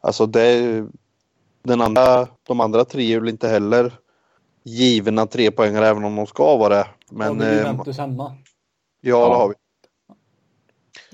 [0.00, 0.86] alltså det,
[1.62, 3.92] den andra, de andra tre är väl inte heller
[4.62, 6.86] givna tre poängare även om de ska vara det.
[7.10, 8.34] Men Men, har vi eh, Juventus hemma?
[9.00, 9.54] ja, det har vi.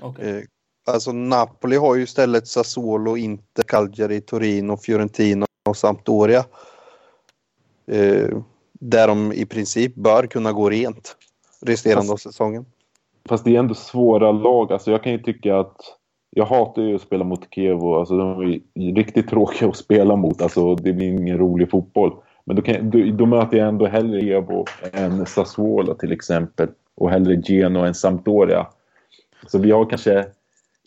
[0.01, 0.47] Okej.
[0.87, 6.45] Alltså Napoli har ju istället Sassuolo, Inter, Cagliari, Torino, Fiorentina och Sampdoria.
[7.91, 8.37] eh,
[8.79, 11.15] där de i princip bör kunna gå rent
[11.61, 12.65] resterande av säsongen.
[13.29, 14.71] Fast det är ändå svåra lag.
[14.71, 15.77] Alltså jag kan ju tycka att
[16.29, 17.99] jag hatar ju att spela mot Kevo.
[17.99, 20.41] Alltså de är riktigt tråkiga att spela mot.
[20.41, 22.13] Alltså det blir ingen rolig fotboll.
[22.45, 26.69] Men då, kan, då, då möter jag ändå hellre Kevo än Sassuolo till exempel.
[26.95, 28.67] Och hellre Geno än Sampdoria.
[29.47, 30.25] Så vi har kanske...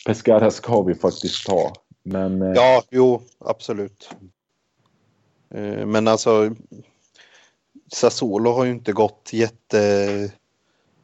[0.06, 1.72] Pescara ska vi faktiskt ta.
[2.02, 2.42] Men...
[2.42, 4.10] eh, Ja, jo, absolut.
[5.54, 6.50] Eh, Men alltså,
[7.92, 10.30] Sassuolo har ju inte gått jätte...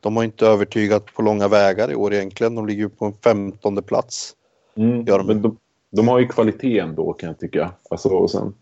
[0.00, 2.54] De har inte övertygat på långa vägar i år egentligen.
[2.54, 4.34] De ligger ju på en femtonde plats.
[4.76, 5.26] Mm, de.
[5.26, 5.56] men de,
[5.90, 7.72] de har ju kvalitet ändå kan jag tycka.
[7.90, 8.54] Alltså, och sen,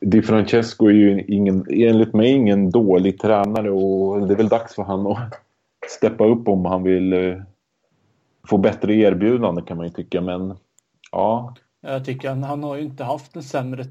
[0.00, 4.74] Di Francesco är ju ingen, enligt mig ingen dålig tränare och det är väl dags
[4.74, 5.34] för han att
[5.88, 7.36] steppa upp om han vill eh,
[8.48, 10.20] få bättre erbjudande kan man ju tycka.
[10.20, 10.56] Men
[11.12, 13.84] ja, Jag tycker han, han har ju inte haft en sämre,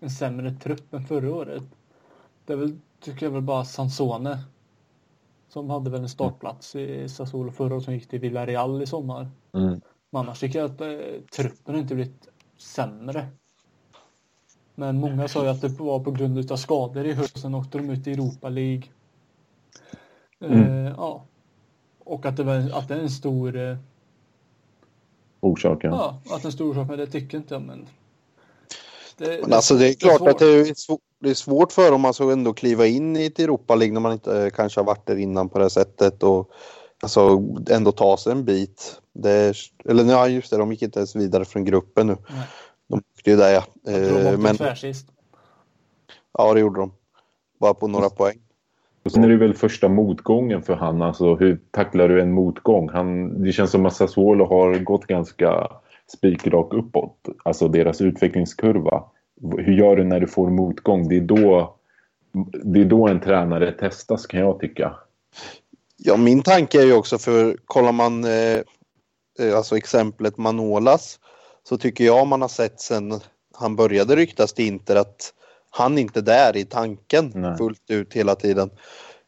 [0.00, 1.62] en sämre trupp än förra året.
[2.46, 4.38] Det är väl, tycker jag väl bara Sansone.
[5.48, 9.30] Som hade väl en startplats i Sassuolo förra året som gick till Villarreal i sommar.
[9.54, 13.26] mm, Men annars tycker jag att eh, truppen inte blivit sämre.
[14.74, 17.90] Men många sa ju att det var på grund av skador i hösten åkte de
[17.90, 18.84] ut i Europa League.
[20.40, 20.94] Eh, Mm.
[20.96, 21.24] ja.
[22.04, 23.76] Och att det, var, att det är en stor eh,
[25.40, 25.90] orsaken.
[25.90, 27.62] Ja, att det är en stor orsak, men det tycker inte jag.
[27.62, 27.86] Men,
[29.16, 32.04] det, Men alltså det är klart att det är, svårt, det är svårt för dem
[32.04, 35.06] alltså ändå kliva in i ett Europa League när man inte eh, kanske har varit
[35.06, 36.50] där innan på det sättet och
[37.02, 39.00] alltså ändå ta sig en bit.
[39.24, 42.16] Är, eller ja, just det, de gick inte ens vidare från gruppen nu.
[42.28, 42.46] Nej.
[42.88, 43.64] De åkte ju där ja.
[43.82, 45.06] Jag tror de Eh, åkte Men tvärsist.
[46.38, 46.92] ja, det gjorde de.
[47.60, 48.43] Bara på några poäng.
[49.04, 51.02] Och sen är det väl första motgången för han.
[51.02, 52.88] Alltså, hur tacklar du en motgång?
[52.88, 55.68] Han, det känns som att Sassuolo har gått ganska
[56.16, 57.28] spikrak uppåt.
[57.44, 59.04] Alltså deras utvecklingskurva.
[59.58, 61.08] Hur gör du när du får motgång?
[61.08, 61.74] Det är då,
[62.64, 64.94] det är då en tränare testas kan jag tycka.
[65.96, 68.58] Ja, min tanke är ju också för kollar man eh,
[69.40, 71.18] eh alltså exemplet Manolas
[71.62, 73.20] så tycker jag man har sett sen
[73.54, 75.32] han började ryktas till Inter att
[75.76, 77.56] han inte är där i tanken Nej.
[77.56, 78.70] fullt ut hela tiden.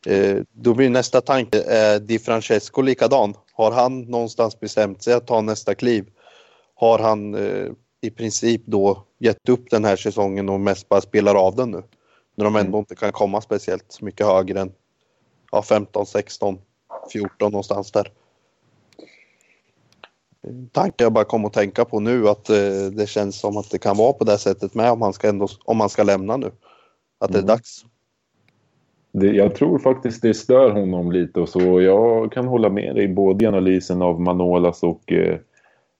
[0.06, 3.34] Eh, då blir nästa tanke, är Di Francesco likadan?
[3.52, 6.06] Har han någonstans bestämt sig att ta nästa kliv?
[6.74, 7.66] Har han eh,
[8.00, 11.82] i princip då gett upp den här säsongen och mest bara spelar av den nu?
[12.36, 14.72] När de ändå inte kan komma speciellt mycket högre än
[15.52, 16.58] ja, 15, 16,
[17.12, 18.12] 14 någonstans där.
[20.72, 22.56] Tanke jag bara kom att tänka på nu att eh,
[22.92, 25.48] det känns som att det kan vara på det sättet med om han ska, ändå,
[25.64, 26.50] om han ska lämna nu.
[27.20, 27.46] Att det är Mm.
[27.46, 27.84] dags.
[29.12, 31.80] Det, jag tror faktiskt det stör honom lite och så.
[31.80, 35.38] Jag kan hålla med dig både i analysen av Manolas och eh,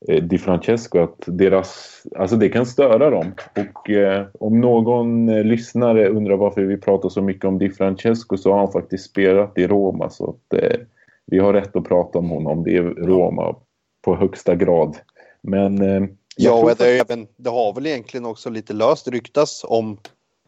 [0.09, 3.33] eh, Di Francesco att deras, alltså det kan störa dem.
[3.57, 8.37] Och eh, om någon eh, lyssnare undrar varför vi pratar så mycket om Di Francesco
[8.37, 10.81] så har han faktiskt spelat i Roma så att eh,
[11.27, 12.65] vi har rätt att prata om honom.
[12.65, 13.55] Det är Roma
[14.07, 14.97] på högsta grad.
[15.40, 19.64] Men eh, Ja, och det, är även, det har väl egentligen också lite löst ryktas
[19.69, 19.99] om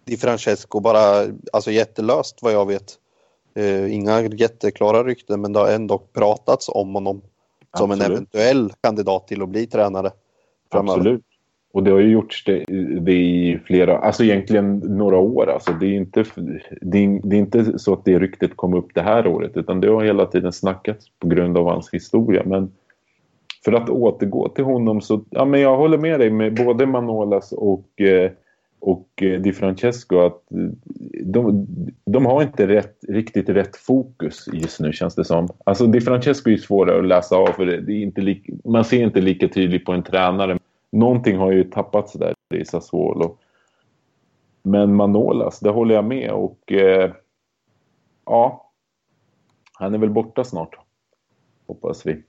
[0.05, 2.95] Di Francesco, bara alltså jättelöst vad jag vet.
[3.55, 7.23] Eh, inga jätteklara rykten, men det har ändå pratats om honom
[7.77, 10.11] som en eventuell kandidat till att bli tränare.
[10.73, 10.99] framöver.
[10.99, 11.25] Absolut.
[11.73, 12.65] Och det har ju gjorts det,
[13.01, 15.51] det i flera, alltså egentligen några år.
[15.51, 16.25] Alltså det, är inte,
[16.81, 19.81] det, är, det är inte så att det ryktet kom upp det här året utan
[19.81, 22.43] det har hela tiden snackats på grund av hans historia.
[22.47, 22.73] Men
[23.69, 27.53] för att återgå till honom så, ja men jag håller med dig med både Manolas
[27.53, 28.31] och, eh,
[28.81, 30.59] och eh, Di Francesco att eh,
[31.25, 31.67] de,
[32.05, 35.49] de har inte rätt, riktigt rätt fokus just nu känns det som.
[35.65, 38.53] Alltså Di Francesco är ju svårare att läsa av för det, det är inte lika,
[38.65, 40.59] man ser inte lika tydligt på en tränare.
[40.93, 43.37] Någonting har ju tappats där i Sassuolo.
[44.63, 47.11] Men Manolas, det håller jag med och eh,
[48.27, 48.71] ja,
[49.73, 50.79] han är väl borta snart.
[51.67, 52.23] Hoppas vi.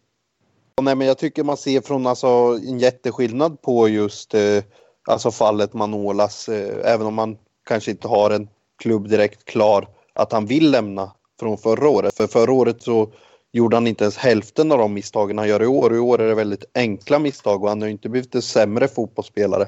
[0.81, 2.27] Nej, men jag tycker man ser från alltså,
[2.67, 4.63] en jätteskillnad på just eh,
[5.07, 7.37] alltså fallet Manolas, eh, även om man
[7.67, 12.17] kanske inte har en klubb direkt klar att han vill lämna från förra året.
[12.17, 13.11] För förra året så
[13.51, 15.95] gjorde han inte ens hälften av de misstagen han gör i år.
[15.95, 18.87] I år är det väldigt enkla misstag och han har ju inte blivit en sämre
[18.87, 19.67] fotbollsspelare.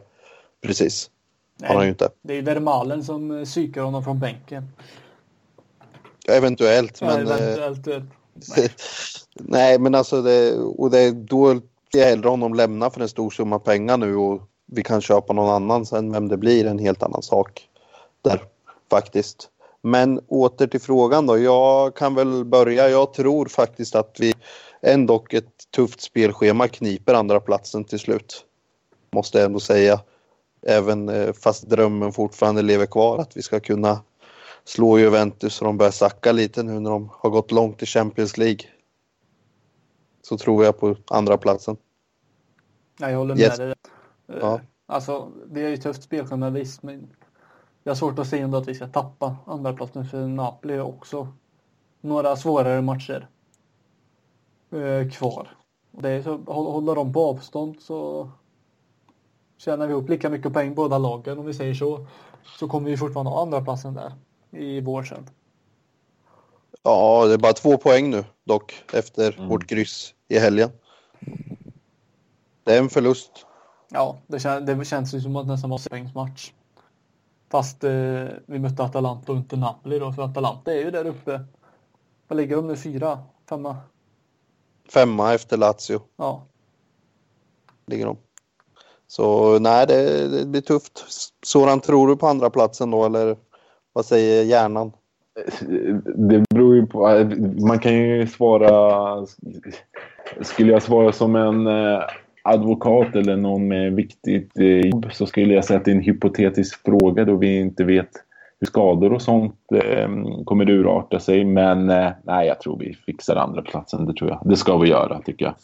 [0.62, 1.10] Precis,
[1.64, 2.10] har han ju inte.
[2.22, 4.68] Det är ju Vermalen som eh, psykar honom från bänken.
[6.28, 7.28] Eventuellt, Ja, men...
[7.28, 8.04] eh, eventuellt, eh,
[9.36, 13.30] Nej, men alltså det, och det, då vill jag hellre honom lämna för en stor
[13.30, 16.12] summa pengar nu och vi kan köpa någon annan sen.
[16.12, 17.68] Vem det blir en helt annan sak
[18.22, 18.44] där
[18.90, 19.50] faktiskt.
[19.82, 21.38] Men åter till frågan då.
[21.38, 22.90] Jag kan väl börja.
[22.90, 24.34] Jag tror faktiskt att vi
[24.82, 28.46] ändå ett tufft spelschema kniper andra platsen till slut.
[29.12, 30.00] Måste jag ändå säga.
[30.68, 34.00] Även eh, fast drömmen fortfarande lever kvar att vi ska kunna
[34.64, 38.38] slå Juventus så de börjar sacka lite nu när de har gått långt i Champions
[38.38, 38.60] League.
[40.22, 41.78] Så tror jag på andra platsen.
[43.00, 43.58] Ja, jag håller med Yes.
[43.58, 43.68] dig.
[43.68, 43.76] där.
[44.40, 44.56] Ja.
[44.56, 47.10] Eh, Alltså, vi har ju tufft spelschema visst, men
[47.84, 50.82] jag har svårt att se ändå att vi ska tappa andra platsen för Napoli är
[50.82, 51.28] också
[52.02, 53.28] några svårare matcher
[54.72, 55.48] eh, kvar.
[55.92, 58.30] Och Det är så, hå- håller de på avstånd så
[59.58, 62.08] tjänar vi ihop lika mycket poäng båda lagen om vi säger så.
[62.60, 64.14] Så kommer vi fortfarande ha andra platsen där
[64.52, 65.30] i vår sen.
[66.84, 69.50] Ja, det är bara två poäng nu dock efter Mm.
[69.50, 70.70] vårt kryss i helgen.
[72.64, 73.46] Det är en förlust.
[73.90, 76.52] Ja, det, kän, det känns ju som att det nästan var en poängsmatch.
[77.50, 81.42] Fast eh, vi mötte Atalanta och inte Napoli då, för Atalanta är ju där uppe.
[82.28, 82.76] Vad ligger de nu?
[82.76, 83.20] Fyra?
[83.50, 83.78] Femma?
[84.90, 86.44] Femma efter Lazio Ja.
[87.86, 88.18] ligger de.
[89.08, 91.06] Så nej, det, det blir tufft.
[91.46, 93.38] Soran, tror du på andra platsen då eller
[93.94, 94.92] vad säger hjärnan?
[96.16, 97.30] Det beror ju på.
[97.68, 99.26] Man kan ju svara...
[100.42, 102.02] Skulle jag svara som en eh,
[102.44, 106.02] advokat eller någon med viktigt eh, jobb så skulle jag säga att det är en
[106.02, 108.10] hypotetisk fråga då vi inte vet
[108.60, 111.46] hur skador och sånt ehm, kommer urarta sig.
[111.46, 114.06] Men eh, nej, jag tror vi fixar andra platsen.
[114.06, 114.42] Det tror jag.
[114.46, 115.56] Det ska vi göra tycker jag.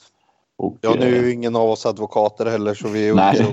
[0.57, 3.43] Och, Ja, nu är eh, ju ingen av oss advokater heller så vi är också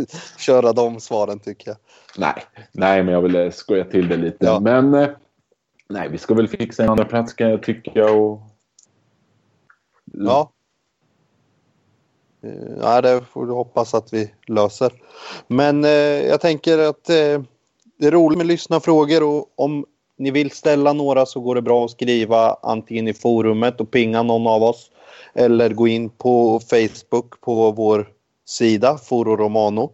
[0.00, 1.76] att köra de svaren tycker jag.
[2.18, 4.46] Nej, nej, men jag vill skoja till det lite.
[4.46, 4.60] Ja.
[4.60, 5.08] Men eh,
[5.88, 8.10] nej, vi ska väl fixa en andra plats kan jag tycka.
[8.10, 8.40] Och...
[10.12, 10.50] Ja.
[12.42, 14.92] Eh, Ja, det får du hoppas att vi löser.
[15.46, 15.90] Men eh,
[16.28, 17.42] jag tänker att eh,
[17.98, 19.86] det är roligt med lyssnarfrågor och om
[20.16, 24.22] ni vill ställa några så går det bra att skriva antingen i forumet och pinga
[24.22, 24.90] någon av oss
[25.34, 28.08] eller gå in på Facebook på vår
[28.46, 29.92] sida Foro Romano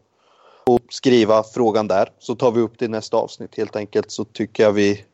[0.67, 4.25] och skriva frågan där så tar vi upp det i nästa avsnitt helt enkelt så
[4.25, 5.05] tycker jag vi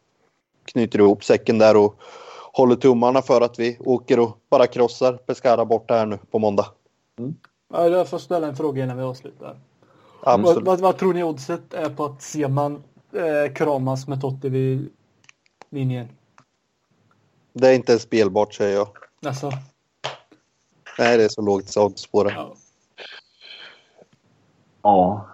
[0.64, 2.00] knyter ihop säcken där och
[2.52, 6.66] håller tummarna för att vi åker och bara krossar Pescara borta här nu på måndag.
[7.72, 9.60] ja jag får ställa en fråga innan vi avslutar.
[10.20, 14.90] Vad, vad, vad tror ni oddset är på att Seman eh, kramas med Totti vid
[15.70, 16.08] linjen?
[17.52, 18.88] Det är inte spelbart säger jag.
[19.26, 19.52] Alltså,
[20.98, 22.30] Nej, det är så lågt odds på det.
[22.30, 22.54] ja.
[24.82, 25.26] Ja,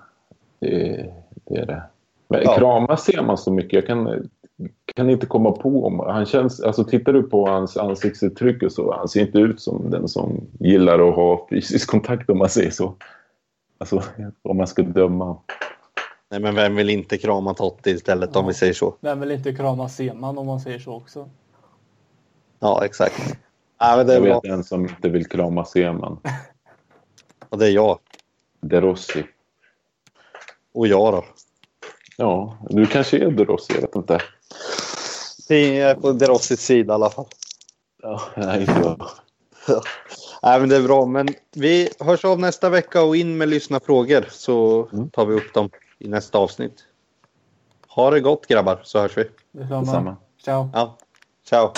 [0.59, 1.12] det,
[1.44, 1.83] det är det.
[2.29, 2.57] Men Ja.
[2.59, 3.72] kramas ser man så mycket.
[3.72, 4.29] Jag kan,
[4.94, 6.01] kan inte komma på om...
[6.01, 9.90] Han känns, alltså tittar du på hans ansiktsuttryck och så, han ser inte ut som
[9.90, 12.94] den som gillar att ha fysisk kontakt om man säger så.
[13.79, 14.03] Alltså,
[14.42, 15.37] om man ska döma.
[16.31, 18.48] Nej, men vem vill inte krama Totti istället om Ja.
[18.48, 18.94] vi säger så?
[19.01, 21.29] Vem vill inte krama Seman om man säger så också?
[22.59, 23.38] Ja, exakt.
[23.85, 24.40] Ja, men det är Jag bra.
[24.40, 26.21] vet en som inte vill krama Seman.
[27.49, 27.99] Och det är jag.
[28.61, 29.25] De Rossi.
[30.75, 31.25] Och jag då.
[32.16, 34.18] Ja, du kanske är De Rossi, jag vet inte.
[35.49, 37.27] Vi är på De Rossis sida i alla fall.
[38.03, 39.09] Ja, nej, inte jag.
[40.42, 41.07] Nej, men det är bra.
[41.07, 45.11] Men vi hörs av nästa vecka och in med lyssnarfrågor så Mm.
[45.11, 46.85] tar vi upp dem i nästa avsnitt.
[47.88, 49.25] Ha det gott grabbar så hörs vi.
[49.53, 49.81] Detsamma.
[49.81, 50.16] Detsamma.
[50.45, 50.71] Ciao.
[50.75, 50.97] Ja,
[51.49, 51.73] ciao.